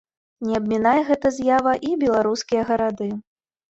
[0.47, 3.17] Не абмінае гэта з'ява і беларускія гарады.